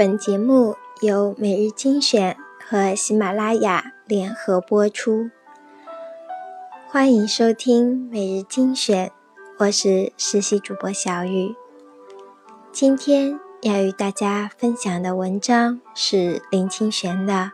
[0.00, 2.34] 本节目由每日精选
[2.66, 5.28] 和喜马拉雅联合播出，
[6.88, 9.12] 欢迎收听每日精选，
[9.58, 11.54] 我是实习主播小雨。
[12.72, 17.34] 今天要与大家分享的文章是林清玄的《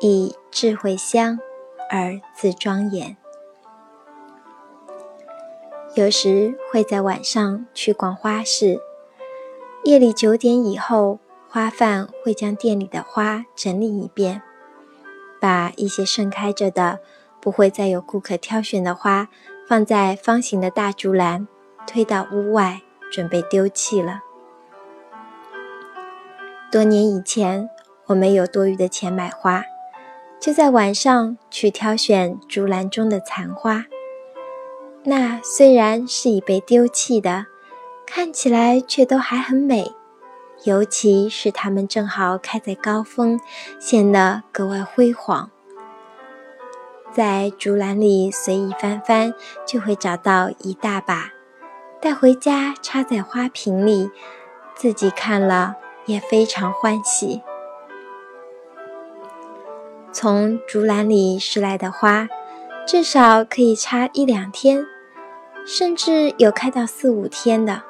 [0.00, 1.38] 以智慧香
[1.90, 3.16] 而自庄严》。
[5.94, 8.78] 有时会在晚上去逛花市，
[9.84, 11.20] 夜里九点以后。
[11.54, 14.42] 花贩会将店里的花整理一遍，
[15.40, 16.98] 把一些盛开着的、
[17.40, 19.28] 不会再有顾客挑选的花
[19.68, 21.46] 放在方形的大竹篮，
[21.86, 24.22] 推到屋外，准备丢弃了。
[26.72, 27.70] 多年以前，
[28.06, 29.62] 我没有多余的钱买花，
[30.40, 33.86] 就在晚上去挑选竹篮中的残花。
[35.04, 37.46] 那虽然是已被丢弃的，
[38.04, 39.92] 看起来却都还很美。
[40.64, 43.38] 尤其是它们正好开在高峰，
[43.78, 45.50] 显得格外辉煌。
[47.12, 49.34] 在竹篮里随意翻翻，
[49.66, 51.32] 就会找到一大把，
[52.00, 54.10] 带回家插在花瓶里，
[54.74, 57.42] 自己看了也非常欢喜。
[60.10, 62.26] 从竹篮里拾来的花，
[62.86, 64.86] 至少可以插一两天，
[65.66, 67.82] 甚至有开到四五天的。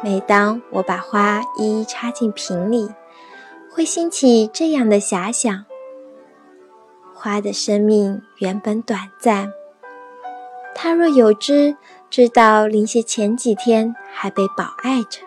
[0.00, 2.88] 每当我把花一一插进瓶里，
[3.68, 5.64] 会兴起这样的遐想：
[7.12, 9.52] 花的生命原本短暂，
[10.72, 11.76] 它若有知
[12.08, 15.22] 知道林谢前几天还被保爱着，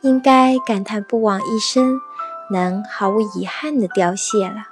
[0.00, 2.00] 应该感叹不枉一生
[2.50, 4.64] 能毫无遗憾地凋谢了。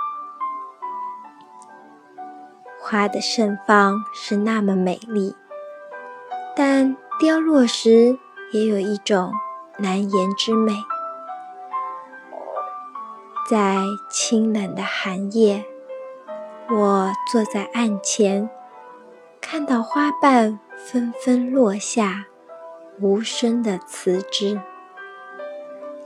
[2.80, 5.34] 花的盛放是那么美丽，
[6.56, 8.18] 但凋落时。
[8.52, 9.32] 也有一种
[9.78, 10.72] 难言之美，
[13.48, 13.76] 在
[14.10, 15.64] 清冷的寒夜，
[16.68, 18.50] 我坐在案前，
[19.40, 22.26] 看到花瓣纷纷落下，
[22.98, 24.60] 无声的辞之，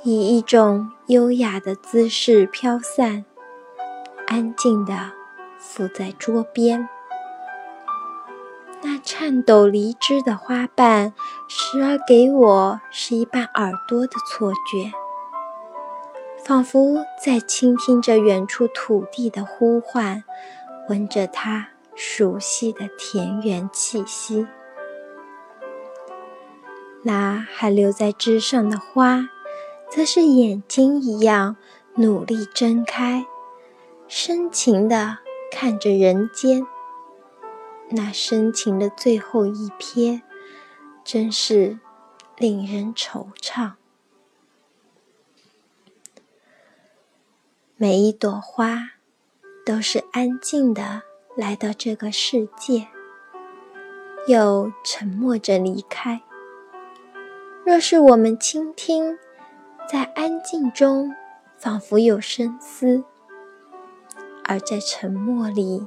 [0.02, 3.24] 以一种优雅的姿势飘散，
[4.26, 5.12] 安静地
[5.58, 6.86] 附在桌边。
[9.04, 11.12] 颤抖离枝的花瓣，
[11.46, 14.90] 时而给我是一半耳朵的错觉，
[16.42, 20.24] 仿佛在倾听着远处土地的呼唤，
[20.88, 24.46] 闻着它熟悉的田园气息。
[27.02, 29.28] 那还留在枝上的花，
[29.90, 31.56] 则是眼睛一样
[31.96, 33.26] 努力睁开，
[34.08, 35.18] 深情地
[35.52, 36.66] 看着人间。
[37.90, 40.22] 那深情的最后一瞥，
[41.04, 41.78] 真是
[42.36, 43.72] 令人惆怅。
[47.76, 48.92] 每一朵花
[49.66, 51.02] 都是安静的
[51.36, 52.88] 来到这个世界，
[54.26, 56.22] 又沉默着离开。
[57.64, 59.18] 若是我们倾听，
[59.88, 61.14] 在安静中
[61.58, 63.04] 仿佛有声思，
[64.44, 65.86] 而在沉默里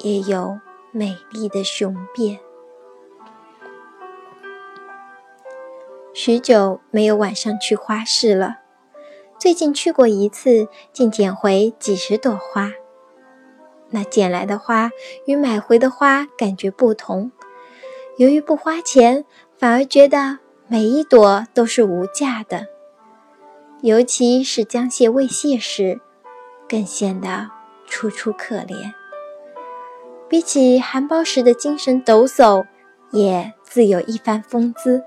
[0.00, 0.60] 也有。
[0.92, 2.38] 美丽的雄辩。
[6.14, 8.56] 许久没有晚上去花市了，
[9.38, 12.72] 最近去过一次，竟捡回几十朵花。
[13.90, 14.90] 那捡来的花
[15.26, 17.30] 与买回的花感觉不同，
[18.16, 19.24] 由于不花钱，
[19.58, 22.66] 反而觉得每一朵都是无价的。
[23.82, 26.00] 尤其是将谢未谢时，
[26.66, 27.50] 更显得
[27.86, 28.95] 楚楚可怜。
[30.28, 32.66] 比起含苞时的精神抖擞，
[33.12, 35.04] 也自有一番风姿。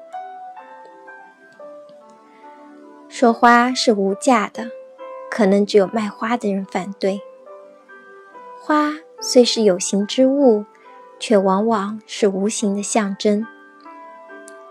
[3.09, 4.69] 说花是无价的，
[5.29, 7.19] 可能只有卖花的人反对。
[8.61, 10.63] 花虽是有形之物，
[11.19, 13.45] 却往往是无形的象征。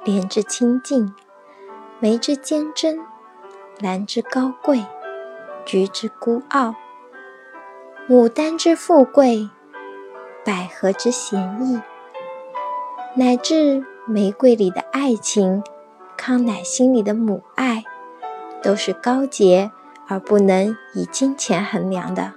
[0.05, 1.15] 莲之清净，
[2.01, 2.99] 梅之坚贞，
[3.81, 4.83] 兰之高贵，
[5.67, 6.75] 菊之孤傲，
[8.09, 9.51] 牡丹之富贵。
[10.45, 11.81] 百合之闲逸，
[13.15, 15.63] 乃至玫瑰里的爱情，
[16.17, 17.85] 康乃馨里的母爱，
[18.63, 19.71] 都是高洁
[20.07, 22.33] 而不能以金钱衡量的。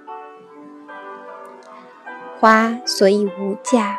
[2.38, 3.98] 花所以无价，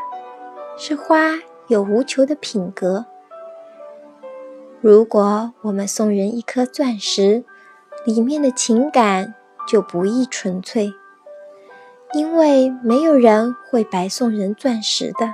[0.77, 3.05] 是花有无求的品格。
[4.81, 7.45] 如果我们送人一颗钻石，
[8.05, 9.33] 里面的情感
[9.67, 10.93] 就不易纯粹。
[12.13, 15.33] 因为没有人会白送人钻石的。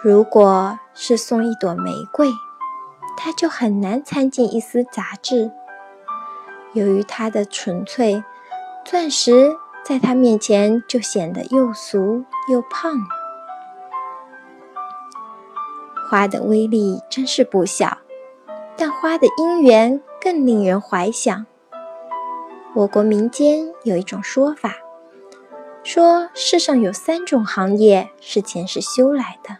[0.00, 2.30] 如果是送一朵玫瑰，
[3.16, 5.50] 它就很难掺进一丝杂质。
[6.72, 8.22] 由于它的纯粹，
[8.84, 13.06] 钻石在它面前就显得又俗又胖了。
[16.08, 17.98] 花的威力真是不小，
[18.76, 21.46] 但花的因缘更令人怀想。
[22.74, 24.74] 我国民间有一种说法，
[25.84, 29.58] 说世上有三种行业是前世修来的，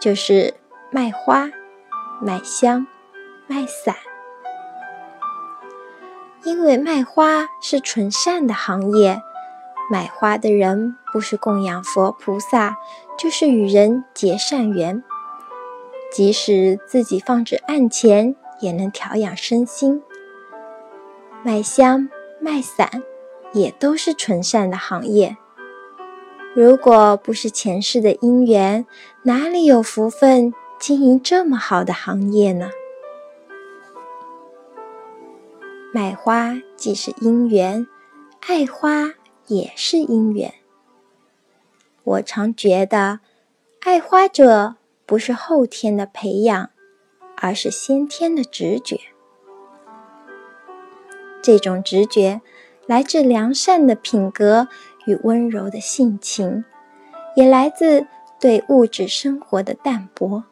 [0.00, 0.54] 就是
[0.90, 1.48] 卖花、
[2.20, 2.86] 卖香、
[3.46, 3.94] 卖伞。
[6.42, 9.20] 因为卖花是纯善的行业，
[9.90, 12.76] 买花的人不是供养佛菩萨，
[13.16, 15.04] 就是与人结善缘。
[16.10, 20.02] 即使自己放置案前，也能调养身心。
[21.44, 22.08] 卖香、
[22.40, 23.02] 卖伞，
[23.52, 25.36] 也都是纯善的行业。
[26.54, 28.86] 如果不是前世的因缘，
[29.22, 32.70] 哪里有福分经营这么好的行业呢？
[35.92, 37.86] 卖花既是因缘，
[38.46, 39.14] 爱花
[39.46, 40.54] 也是因缘。
[42.04, 43.20] 我常觉得，
[43.80, 44.76] 爱花者。
[45.06, 46.70] 不是后天的培养，
[47.38, 48.96] 而是先天的直觉。
[51.42, 52.40] 这种直觉
[52.90, 54.66] 来自良善的品格
[55.06, 56.64] 与温柔的性情，
[57.36, 58.04] 也来自
[58.40, 60.42] 对物质生活的淡泊。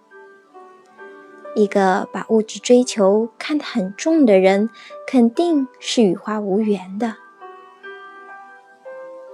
[1.56, 4.70] 一个把物质追求看得很重的人，
[5.04, 7.16] 肯定是与花无缘的。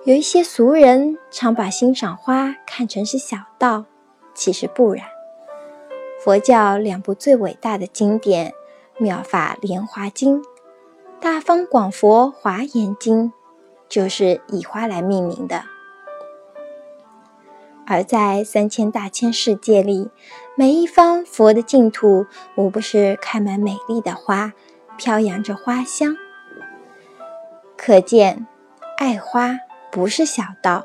[0.07, 3.85] 有一些俗人常把欣赏花看成是小道，
[4.33, 5.05] 其实不然。
[6.25, 8.51] 佛教两部最伟大的经典
[8.97, 10.43] 《妙法莲华经》
[11.25, 13.29] 《大方广佛华严经》
[13.89, 15.65] 就是以花来命名的。
[17.87, 20.11] 而在三千大千世界里，
[20.55, 22.27] 每一方佛的净土，
[22.57, 24.53] 无不是开满美丽的花，
[24.99, 26.15] 飘扬着花香。
[27.75, 28.47] 可见，
[28.99, 29.57] 爱花
[29.91, 30.85] 不是小道。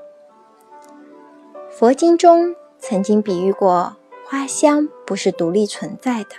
[1.69, 3.97] 佛经中曾经比喻过。
[4.25, 6.35] 花香不是独立存在的，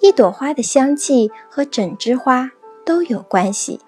[0.00, 2.50] 一朵花的香气和整枝花
[2.88, 3.82] 都有关系，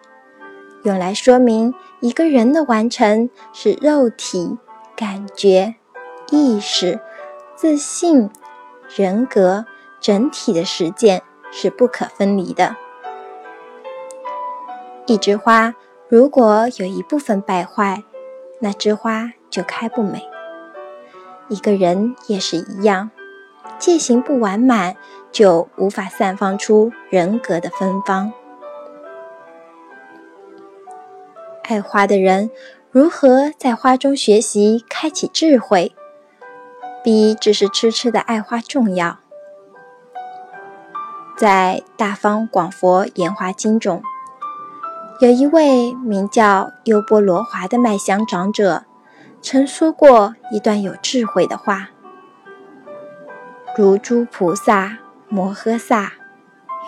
[0.82, 4.58] 用来说明一个人的完成是肉体、
[4.94, 5.76] 感觉、
[6.30, 7.00] 意识、
[7.56, 8.28] 自信、
[8.94, 9.64] 人格
[10.02, 12.76] 整体的实践是不可分离的。
[15.06, 15.74] 一枝花
[16.10, 18.04] 如果有一部分败坏，
[18.58, 20.28] 那枝花就开不美。
[21.48, 23.10] 一个人也是一样，
[23.78, 24.94] 戒行不完满，
[25.32, 28.34] 就无法散发出人格的芬芳。
[31.70, 32.50] 爱花的人
[32.90, 35.94] 如何在花中学习，开启智慧，
[37.04, 39.18] 比只是痴痴的爱花重要。
[41.36, 44.02] 在《大方广佛言华经》中，
[45.20, 48.82] 有一位名叫优波罗华的麦香长者。
[49.40, 51.90] 曾说过一段有智慧的话
[53.78, 56.14] ：“如诸菩萨摩诃萨，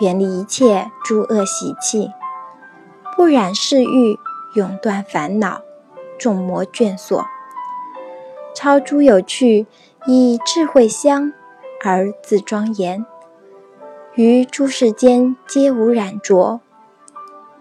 [0.01, 2.11] 远离一切诸恶习气，
[3.15, 4.19] 不染世欲，
[4.55, 5.61] 永断烦恼，
[6.19, 7.25] 众魔眷锁，
[8.55, 9.65] 超诸有趣，
[10.05, 11.33] 以智慧香
[11.83, 13.05] 而自庄严，
[14.15, 16.61] 于诸世间皆无染着，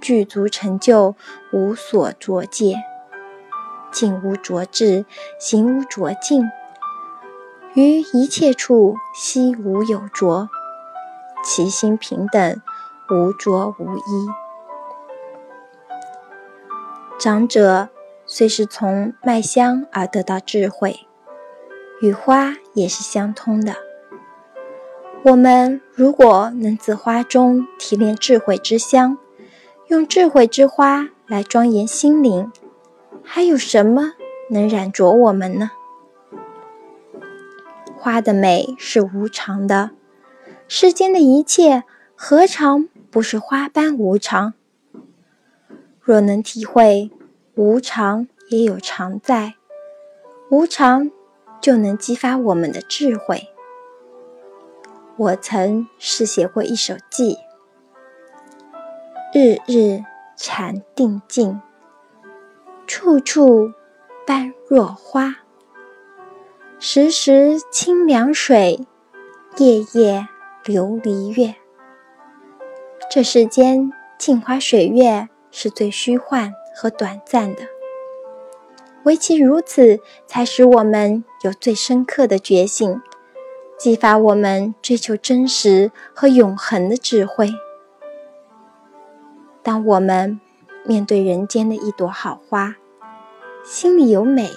[0.00, 1.14] 具足成就，
[1.52, 2.76] 无所着戒。”
[3.92, 5.04] 境无着智，
[5.38, 6.48] 行无着境，
[7.74, 10.48] 于一切处悉无有着，
[11.44, 12.62] 其心平等，
[13.10, 14.41] 无着无依。
[17.22, 17.88] 长者
[18.26, 21.06] 虽是从卖香而得到智慧，
[22.00, 23.76] 与花也是相通的。
[25.26, 29.18] 我们如果能自花中提炼智慧之香，
[29.86, 32.50] 用智慧之花来庄严心灵。
[33.22, 34.14] 还有什么
[34.50, 35.70] 能染着我们呢？
[37.96, 39.92] 花的美是无常的，
[40.66, 41.84] 世间的一切
[42.16, 44.54] 何尝不是花般无常？
[46.04, 47.10] 若能体会
[47.54, 49.54] 无常也有常在，
[50.50, 51.10] 无常
[51.60, 53.48] 就能激发我们的智慧。
[55.16, 57.38] 我曾试写过一首偈：
[59.32, 60.02] 日日
[60.36, 61.60] 禅定静。
[62.84, 63.72] 处处
[64.26, 65.36] 般若花，
[66.80, 68.86] 时时清凉水，
[69.56, 70.26] 夜夜
[70.64, 71.54] 琉璃月。
[73.08, 77.62] 这世间镜花水月是最虚幻和短暂的，
[79.04, 83.00] 唯其如此，才使我们有最深刻的觉醒，
[83.78, 87.50] 激发我们追求真实和永恒的智慧。
[89.62, 90.40] 当我们
[90.84, 92.76] 面对人间的一朵好花，
[93.62, 94.50] 心里有美，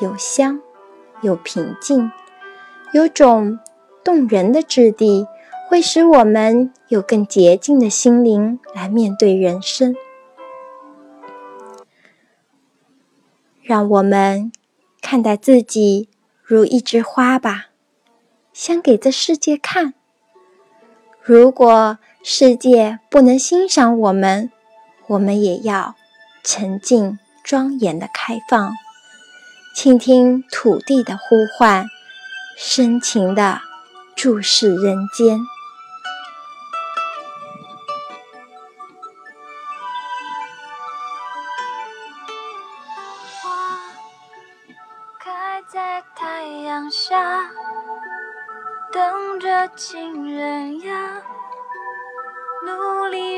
[0.00, 0.60] 有香，
[1.20, 2.10] 有平静，
[2.92, 3.60] 有种
[4.02, 5.26] 动人的质地，
[5.68, 9.94] 会使我们有更洁净的心灵来面对人生。
[13.62, 14.50] 让我们
[15.00, 16.08] 看待自己
[16.42, 17.66] 如一枝花吧，
[18.52, 19.94] 先给这世界看。
[21.20, 24.50] 如果世界不能欣赏我们，
[25.06, 25.94] 我们也要
[26.42, 28.72] 沉静庄严的开放，
[29.76, 31.86] 倾听土地的呼唤，
[32.56, 33.60] 深情的
[34.16, 35.40] 注视人间。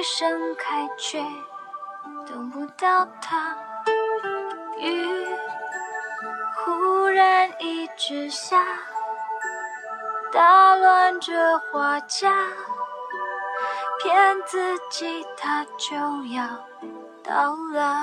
[0.05, 1.19] 盛开却
[2.27, 3.57] 等不到他。
[4.79, 5.27] 雨
[6.57, 8.63] 忽然一直下，
[10.31, 12.35] 打乱这花架，
[14.03, 15.97] 骗自己它就
[16.35, 16.47] 要
[17.23, 17.97] 到了。